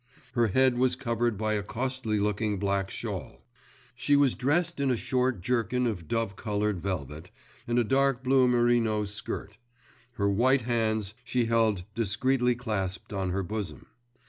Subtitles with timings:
[0.33, 3.45] Her head was covered by a costly looking black shawl.
[3.93, 7.29] She was dressed in a short jerkin of dove coloured velvet,
[7.67, 9.59] and a dark blue merino skirt;
[10.13, 13.85] her white hands she held discreetly clasped on her bosom.